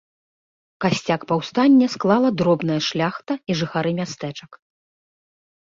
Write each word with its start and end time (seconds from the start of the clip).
Касцяк 0.85 1.21
паўстання 1.31 1.85
склала 1.95 2.29
дробная 2.43 2.79
шляхта 2.89 3.33
і 3.49 3.59
жыхары 3.61 3.91
мястэчак. 3.99 4.51